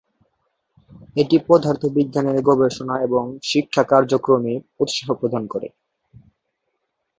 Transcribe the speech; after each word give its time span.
এটি 1.15 1.37
পদার্থবিজ্ঞানের 1.47 2.39
গবেষণা 2.41 2.95
এবং 3.01 3.23
শিক্ষা 3.43 3.83
কার্যক্রমে 3.91 4.53
উৎসাহ 4.79 5.07
প্রদান 5.19 5.43
করে। 5.47 5.67